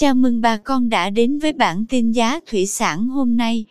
Chào 0.00 0.14
mừng 0.14 0.40
bà 0.40 0.56
con 0.56 0.88
đã 0.88 1.10
đến 1.10 1.38
với 1.38 1.52
bản 1.52 1.84
tin 1.88 2.12
giá 2.12 2.40
thủy 2.46 2.66
sản 2.66 3.08
hôm 3.08 3.36
nay. 3.36 3.64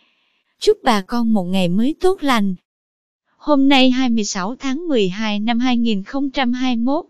Chúc 0.58 0.78
bà 0.82 1.00
con 1.00 1.32
một 1.32 1.44
ngày 1.44 1.68
mới 1.68 1.94
tốt 2.00 2.22
lành. 2.22 2.54
Hôm 3.36 3.68
nay 3.68 3.90
26 3.90 4.56
tháng 4.56 4.88
12 4.88 5.40
năm 5.40 5.58
2021, 5.60 7.04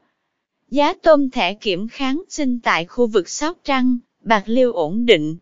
giá 0.71 0.95
tôm 1.03 1.31
thẻ 1.31 1.54
kiểm 1.54 1.89
kháng 1.89 2.23
sinh 2.29 2.61
tại 2.61 2.85
khu 2.85 3.07
vực 3.07 3.29
Sóc 3.29 3.59
Trăng, 3.65 3.99
Bạc 4.21 4.43
Liêu 4.46 4.73
ổn 4.73 5.07
định. 5.07 5.37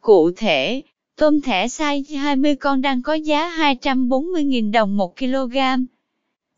Cụ 0.00 0.30
thể, 0.36 0.82
tôm 1.16 1.40
thẻ 1.40 1.66
size 1.66 2.18
20 2.18 2.56
con 2.56 2.82
đang 2.82 3.02
có 3.02 3.14
giá 3.14 3.50
240.000 3.56 4.72
đồng 4.72 4.96
1 4.96 5.16
kg. 5.18 5.56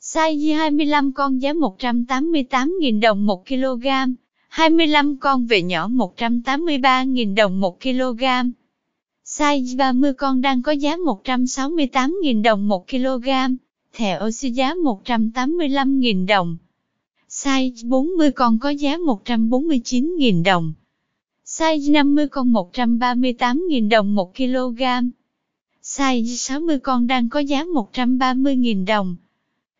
Size 0.01 0.57
25 0.57 1.13
con 1.13 1.43
giá 1.43 1.53
188.000 1.53 3.01
đồng 3.01 3.27
1 3.27 3.47
kg. 3.49 3.87
25 4.55 5.17
con 5.17 5.47
về 5.47 5.63
nhỏ 5.63 5.89
183.000 5.89 7.35
đồng 7.35 7.61
1 7.61 7.81
kg. 7.81 8.25
Size 9.25 9.77
30 9.77 10.13
con 10.13 10.41
đang 10.41 10.63
có 10.63 10.73
giá 10.73 10.97
168.000 10.97 12.43
đồng 12.43 12.69
1 12.69 12.89
kg. 12.89 13.29
Thẻ 13.93 14.21
oxy 14.27 14.51
giá 14.51 14.75
185.000 14.75 16.27
đồng. 16.27 16.57
Size 17.29 17.89
40 17.89 18.33
con 18.33 18.59
có 18.59 18.71
giá 18.71 18.97
149.000 18.97 20.45
đồng. 20.45 20.73
Size 21.47 21.93
50 21.93 22.29
con 22.29 22.53
138.000 22.53 23.89
đồng 23.89 24.15
1 24.15 24.37
kg. 24.37 24.83
Size 25.83 26.37
60 26.37 26.79
con 26.79 27.07
đang 27.07 27.29
có 27.29 27.41
giá 27.41 27.65
130.000 27.65 28.87
đồng. 28.87 29.17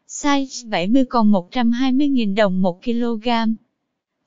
Size 0.09 0.69
70 0.71 1.05
con 1.05 1.33
120.000 1.33 2.35
đồng 2.35 2.63
1 2.63 2.85
kg. 2.85 3.29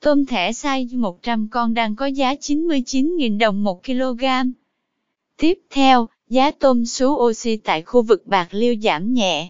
Tôm 0.01 0.25
thẻ 0.25 0.51
size 0.51 0.99
100 0.99 1.47
con 1.51 1.73
đang 1.73 1.95
có 1.95 2.05
giá 2.05 2.33
99.000 2.33 3.37
đồng 3.37 3.63
1 3.63 3.83
kg. 3.83 4.23
Tiếp 5.37 5.59
theo, 5.69 6.07
giá 6.29 6.51
tôm 6.51 6.85
sú 6.85 7.07
oxy 7.07 7.57
tại 7.57 7.81
khu 7.81 8.01
vực 8.01 8.27
Bạc 8.27 8.47
Liêu 8.51 8.75
giảm 8.83 9.13
nhẹ. 9.13 9.49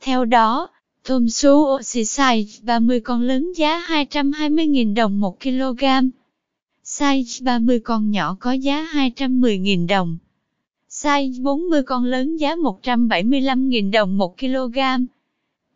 Theo 0.00 0.24
đó, 0.24 0.68
tôm 1.06 1.28
sú 1.28 1.50
oxy 1.50 2.02
size 2.02 2.64
30 2.64 3.00
con 3.00 3.22
lớn 3.22 3.52
giá 3.56 3.86
220.000 3.88 4.94
đồng 4.94 5.20
1 5.20 5.40
kg. 5.40 5.84
Size 6.84 7.44
30 7.44 7.80
con 7.80 8.10
nhỏ 8.10 8.36
có 8.40 8.52
giá 8.52 8.88
210.000 8.92 9.86
đồng. 9.86 10.18
Size 10.90 11.42
40 11.42 11.82
con 11.82 12.04
lớn 12.04 12.36
giá 12.36 12.54
175.000 12.54 13.90
đồng 13.90 14.18
1 14.18 14.38
kg. 14.38 14.78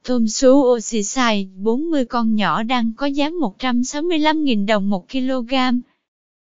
Tôm 0.06 0.28
sú 0.28 0.48
oxy 0.48 1.02
size 1.02 1.46
40 1.56 2.04
con 2.04 2.34
nhỏ 2.34 2.62
đang 2.62 2.92
có 2.96 3.06
giá 3.06 3.30
165.000 3.30 4.66
đồng 4.66 4.90
1 4.90 5.08
kg. 5.10 5.54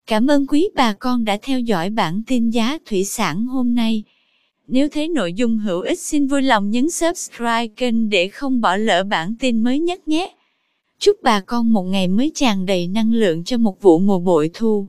Cảm 0.07 0.27
ơn 0.27 0.47
quý 0.47 0.69
bà 0.75 0.93
con 0.93 1.25
đã 1.25 1.37
theo 1.41 1.59
dõi 1.59 1.89
bản 1.89 2.21
tin 2.27 2.49
giá 2.49 2.77
thủy 2.85 3.03
sản 3.03 3.45
hôm 3.45 3.75
nay. 3.75 4.03
Nếu 4.67 4.89
thấy 4.89 5.07
nội 5.07 5.33
dung 5.33 5.57
hữu 5.57 5.81
ích, 5.81 5.99
xin 5.99 6.27
vui 6.27 6.41
lòng 6.41 6.69
nhấn 6.69 6.89
subscribe 6.89 7.67
kênh 7.67 8.09
để 8.09 8.27
không 8.27 8.61
bỏ 8.61 8.75
lỡ 8.75 9.03
bản 9.03 9.35
tin 9.39 9.63
mới 9.63 9.79
nhất 9.79 10.07
nhé. 10.07 10.35
Chúc 10.99 11.17
bà 11.23 11.39
con 11.39 11.73
một 11.73 11.83
ngày 11.83 12.07
mới 12.07 12.31
tràn 12.35 12.65
đầy 12.65 12.87
năng 12.87 13.13
lượng 13.13 13.43
cho 13.43 13.57
một 13.57 13.81
vụ 13.81 13.99
mùa 13.99 14.19
bội 14.19 14.49
thu. 14.53 14.87